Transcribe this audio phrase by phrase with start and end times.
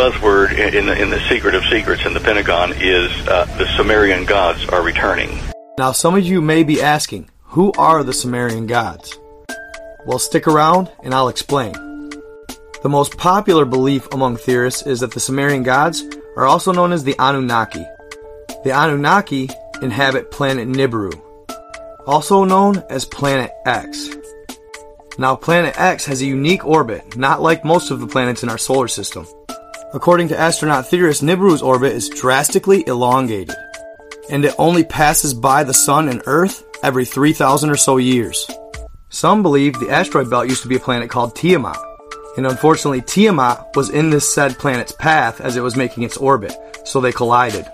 [0.00, 4.24] buzzword in the, in the secret of secrets in the Pentagon is uh, the Sumerian
[4.24, 5.38] gods are returning.
[5.76, 9.18] Now, some of you may be asking, who are the Sumerian gods?
[10.06, 11.72] Well, stick around and I'll explain.
[12.82, 16.02] The most popular belief among theorists is that the Sumerian gods
[16.34, 17.84] are also known as the Anunnaki.
[18.64, 19.50] The Anunnaki
[19.82, 21.12] inhabit planet Nibiru,
[22.06, 24.08] also known as Planet X.
[25.18, 28.56] Now, Planet X has a unique orbit, not like most of the planets in our
[28.56, 29.26] solar system.
[29.92, 33.56] According to astronaut theorists, Nibiru's orbit is drastically elongated,
[34.30, 38.48] and it only passes by the Sun and Earth every 3,000 or so years.
[39.08, 41.76] Some believe the asteroid belt used to be a planet called Tiamat,
[42.36, 46.54] and unfortunately, Tiamat was in this said planet's path as it was making its orbit,
[46.84, 47.66] so they collided.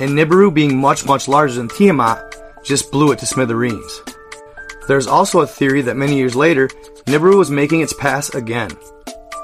[0.00, 4.02] And Nibiru, being much, much larger than Tiamat, just blew it to smithereens.
[4.86, 6.68] There's also a theory that many years later,
[7.06, 8.70] Nibiru was making its pass again.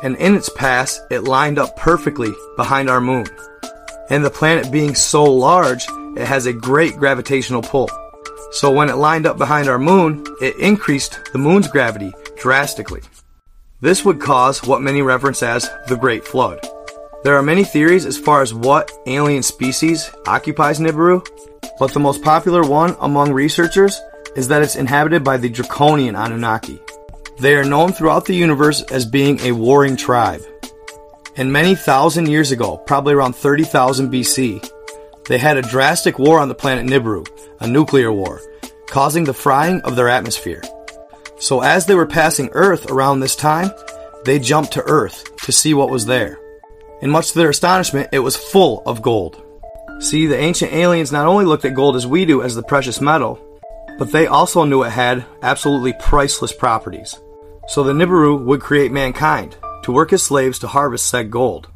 [0.03, 3.27] And in its pass, it lined up perfectly behind our moon.
[4.11, 7.89] And the planet being so large, it has a great gravitational pull.
[8.53, 13.01] So when it lined up behind our moon, it increased the moon's gravity drastically.
[13.81, 16.67] This would cause what many reference as the Great Flood.
[17.25, 21.27] There are many theories as far as what alien species occupies Nibiru,
[21.79, 24.01] but the most popular one among researchers
[24.37, 26.81] is that it's inhabited by the Draconian Anunnaki.
[27.39, 30.43] They are known throughout the universe as being a warring tribe.
[31.37, 34.71] And many thousand years ago, probably around 30,000 BC,
[35.29, 37.27] they had a drastic war on the planet Nibiru,
[37.61, 38.41] a nuclear war,
[38.87, 40.63] causing the frying of their atmosphere.
[41.39, 43.71] So as they were passing Earth around this time,
[44.25, 46.39] they jumped to Earth to see what was there.
[47.03, 49.43] And much to their astonishment, it was full of gold.
[49.99, 53.01] See, the ancient aliens not only looked at gold as we do as the precious
[53.01, 53.41] metal,
[53.99, 57.19] but they also knew it had absolutely priceless properties.
[57.69, 61.69] So the Nibiru would create mankind to work as slaves to harvest said gold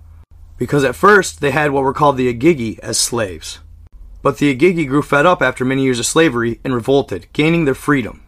[0.59, 3.61] because at first they had what were called the Igigi as slaves.
[4.21, 7.75] But the Igigi grew fed up after many years of slavery and revolted, gaining their
[7.75, 8.23] freedom.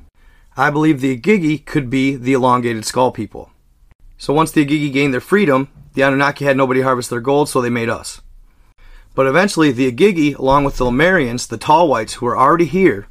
[0.56, 3.50] I believe the Igigi could be the elongated skull people.
[4.16, 7.60] So once the Igigi gained their freedom, the Anunnaki had nobody harvest their gold, so
[7.60, 8.20] they made us.
[9.16, 13.08] But eventually, the Igigi, along with the Lemurians, the tall whites who were already here,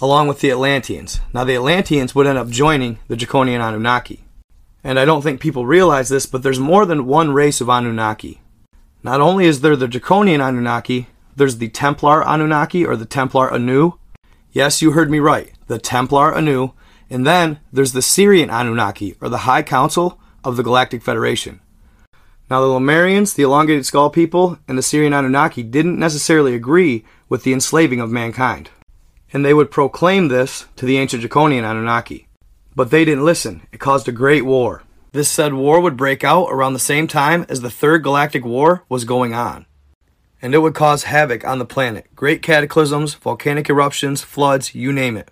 [0.00, 1.20] along with the Atlanteans.
[1.32, 4.24] Now, the Atlanteans would end up joining the Draconian Anunnaki.
[4.82, 8.40] And I don't think people realize this, but there's more than one race of Anunnaki.
[9.02, 13.92] Not only is there the Draconian Anunnaki, there's the Templar Anunnaki or the Templar Anu.
[14.52, 16.70] Yes, you heard me right, the Templar Anu.
[17.08, 21.60] And then there's the Sirian Anunnaki or the High Council of the Galactic Federation.
[22.48, 27.44] Now, the Lemurians, the elongated skull people, and the Sirian Anunnaki didn't necessarily agree with
[27.44, 28.70] the enslaving of mankind.
[29.32, 32.26] And they would proclaim this to the ancient Draconian Anunnaki.
[32.74, 33.62] But they didn't listen.
[33.72, 34.82] It caused a great war.
[35.12, 38.84] This said war would break out around the same time as the Third Galactic War
[38.88, 39.66] was going on.
[40.40, 45.16] And it would cause havoc on the planet great cataclysms, volcanic eruptions, floods, you name
[45.16, 45.30] it.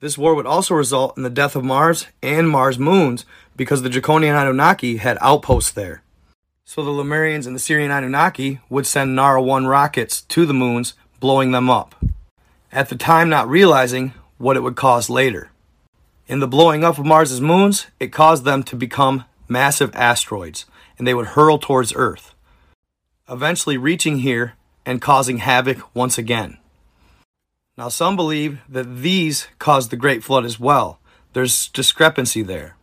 [0.00, 3.26] This war would also result in the death of Mars and Mars moons
[3.56, 6.02] because the Draconian Anunnaki had outposts there.
[6.64, 10.94] So the Lemurians and the Sirian Anunnaki would send Nara 1 rockets to the moons,
[11.18, 11.96] blowing them up.
[12.72, 15.50] At the time, not realizing what it would cause later.
[16.28, 20.66] In the blowing up of Mars's moons, it caused them to become massive asteroids,
[20.96, 22.34] and they would hurl towards Earth,
[23.28, 24.54] eventually reaching here
[24.86, 26.58] and causing havoc once again.
[27.76, 31.00] Now, some believe that these caused the Great Flood as well.
[31.32, 32.76] There's discrepancy there.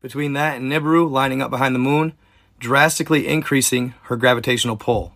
[0.00, 2.14] Between that and Nibiru lining up behind the moon,
[2.58, 5.14] drastically increasing her gravitational pull,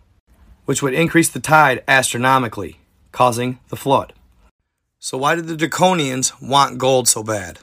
[0.65, 2.79] which would increase the tide astronomically,
[3.17, 4.13] causing the flood.
[4.99, 7.61] So, why did the Draconians want gold so bad?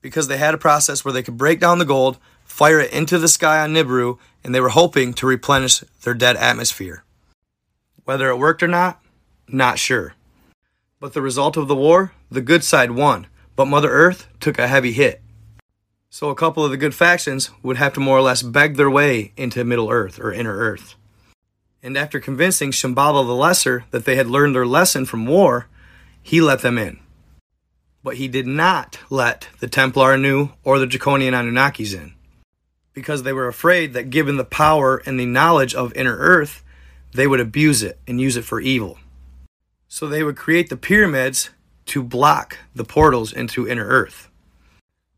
[0.00, 3.18] Because they had a process where they could break down the gold, fire it into
[3.18, 7.02] the sky on Nibiru, and they were hoping to replenish their dead atmosphere.
[8.04, 9.02] Whether it worked or not,
[9.48, 10.14] not sure.
[11.00, 13.26] But the result of the war, the good side won,
[13.56, 15.20] but Mother Earth took a heavy hit.
[16.10, 18.88] So a couple of the good factions would have to more or less beg their
[18.88, 20.94] way into Middle Earth or Inner Earth.
[21.86, 25.68] And after convincing Shambhala the Lesser that they had learned their lesson from war,
[26.20, 26.98] he let them in.
[28.02, 32.14] But he did not let the Templar Anu or the Draconian Anunnakis in,
[32.92, 36.64] because they were afraid that given the power and the knowledge of Inner Earth,
[37.12, 38.98] they would abuse it and use it for evil.
[39.86, 41.50] So they would create the pyramids
[41.86, 44.28] to block the portals into Inner Earth,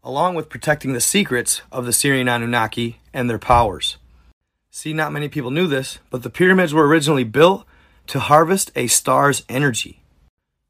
[0.05, 3.97] along with protecting the secrets of the Sirian Anunnaki and their powers.
[4.81, 7.67] See, not many people knew this, but the pyramids were originally built
[8.07, 10.05] to harvest a star's energy.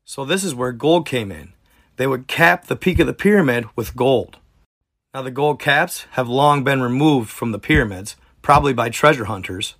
[0.07, 1.53] So this is where gold came in.
[1.97, 4.39] They would cap the peak of the pyramid with gold.
[5.13, 9.75] Now the gold caps have long been removed from the pyramids, probably by treasure hunters.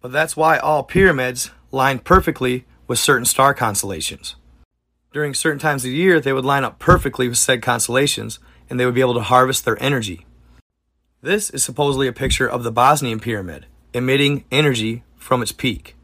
[0.00, 4.36] But that's why all pyramids line perfectly with certain star constellations.
[5.12, 8.38] During certain times of the year, they would line up perfectly with said constellations
[8.70, 10.24] and they would be able to harvest their energy.
[11.22, 15.94] This is supposedly a picture of the Bosnian pyramid, emitting energy from its peak.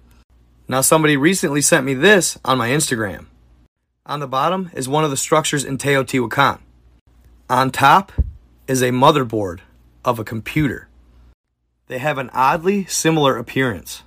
[0.68, 3.24] Now, somebody recently sent me this on my Instagram.
[4.04, 6.58] On the bottom is one of the structures in Teotihuacan.
[7.48, 8.12] On top
[8.68, 9.60] is a motherboard
[10.04, 10.86] of a computer.
[11.86, 14.02] They have an oddly similar appearance.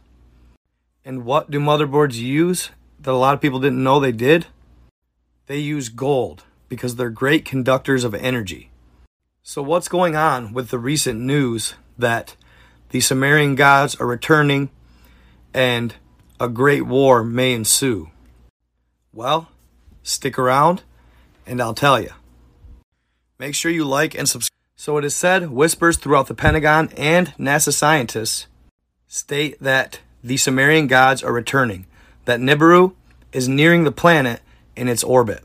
[1.03, 2.69] And what do motherboards use
[2.99, 4.45] that a lot of people didn't know they did?
[5.47, 8.69] They use gold because they're great conductors of energy.
[9.51, 12.35] So, what's going on with the recent news that
[12.89, 14.69] the Sumerian gods are returning
[15.55, 15.95] and
[16.39, 18.11] a great war may ensue?
[19.11, 19.49] Well,
[20.03, 20.83] stick around
[21.47, 22.11] and I'll tell you.
[23.39, 24.55] Make sure you like and subscribe.
[24.75, 28.45] So it is said, whispers throughout the Pentagon and NASA scientists
[29.07, 31.87] state that the Sumerian gods are returning,
[32.25, 32.93] that Nibiru
[33.33, 34.41] is nearing the planet
[34.75, 35.43] in its orbit.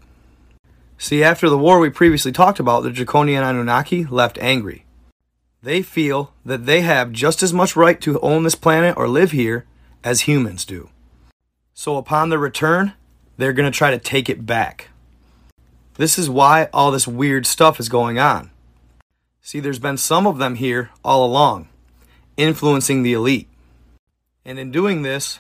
[0.97, 4.85] See, after the war we previously talked about, the Draconian Anunnaki left angry.
[5.63, 9.33] They feel that they have just as much right to own this planet or live
[9.33, 9.67] here
[10.03, 10.91] as humans do.
[11.73, 12.93] So upon their return,
[13.37, 14.91] they're going to try to take it back.
[15.95, 18.51] This is why all this weird stuff is going on.
[19.41, 21.69] See, there's been some of them here all along,
[22.37, 23.49] influencing the elite.
[24.45, 25.39] And in doing this,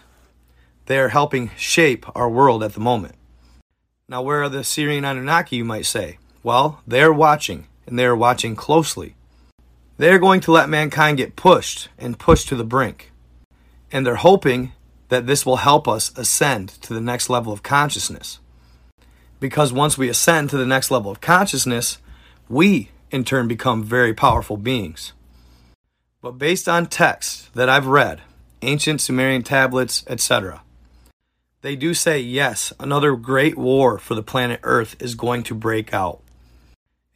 [0.86, 3.14] they are helping shape our world at the moment.
[4.06, 6.18] Now, where are the Sirian Anunnaki, you might say?
[6.42, 9.16] Well, they're watching, and they are watching closely.
[9.96, 13.12] They're going to let mankind get pushed and pushed to the brink.
[13.90, 14.72] And they're hoping
[15.08, 18.40] that this will help us ascend to the next level of consciousness.
[19.40, 21.98] Because once we ascend to the next level of consciousness,
[22.48, 25.12] we in turn become very powerful beings.
[26.20, 28.20] But based on texts that I've read,
[28.60, 30.62] ancient Sumerian tablets, etc.,
[31.64, 35.94] they do say yes, another great war for the planet Earth is going to break
[35.94, 36.20] out.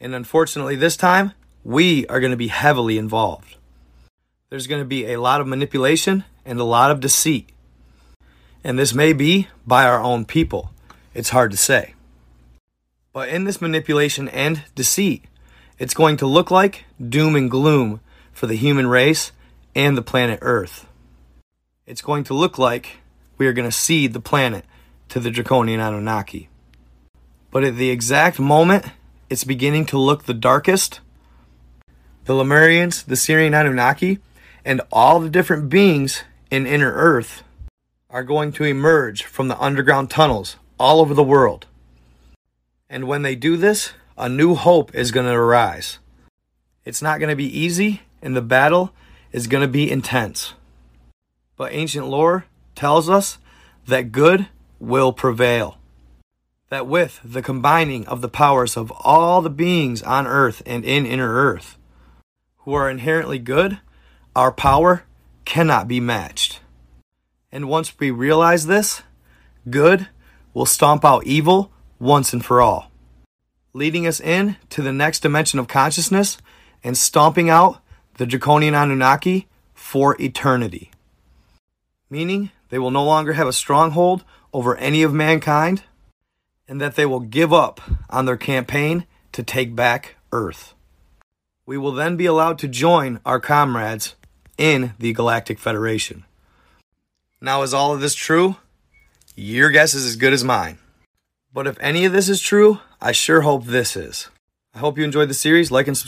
[0.00, 1.32] And unfortunately, this time,
[1.64, 3.56] we are going to be heavily involved.
[4.48, 7.50] There's going to be a lot of manipulation and a lot of deceit.
[8.64, 10.70] And this may be by our own people.
[11.12, 11.92] It's hard to say.
[13.12, 15.26] But in this manipulation and deceit,
[15.78, 18.00] it's going to look like doom and gloom
[18.32, 19.30] for the human race
[19.74, 20.86] and the planet Earth.
[21.84, 23.00] It's going to look like
[23.38, 24.64] we are going to cede the planet
[25.08, 26.49] to the Draconian Anunnaki.
[27.50, 28.87] But at the exact moment
[29.31, 31.00] it's beginning to look the darkest,
[32.25, 34.19] the Lemurians, the Sirian Anunnaki,
[34.64, 37.43] and all the different beings in inner Earth
[38.11, 41.67] are going to emerge from the underground tunnels all over the world.
[42.88, 45.99] And when they do this, a new hope is going to arise.
[46.84, 48.93] It's not going to be easy, and the battle
[49.31, 50.55] is going to be intense.
[51.56, 52.46] But ancient lore
[52.78, 53.38] tells us
[53.86, 54.48] that good
[54.78, 55.76] will prevail.
[56.70, 61.04] That with the combining of the powers of all the beings on earth and in
[61.04, 61.76] inner earth,
[62.58, 63.78] who are inherently good,
[64.34, 65.04] our power
[65.44, 66.60] cannot be matched.
[67.52, 69.02] And once we realize this,
[69.69, 70.08] good
[70.54, 72.88] will stomp out evil once and for all
[73.78, 76.38] leading us in to the next dimension of consciousness
[76.82, 77.81] and stomping out
[78.14, 80.90] the draconian Anunnaki for eternity.
[82.10, 85.82] Meaning, they will no longer have a stronghold over any of mankind,
[86.67, 90.75] and that they will give up on their campaign to take back Earth.
[91.67, 94.15] We will then be allowed to join our comrades
[94.56, 96.25] in the Galactic Federation.
[97.41, 98.56] Now, is all of this true?
[99.37, 100.79] Your guess is as good as mine.
[101.53, 104.29] But if any of this is true, I sure hope this is.
[104.75, 105.70] I hope you enjoyed the series.
[105.70, 106.06] Like and subscribe.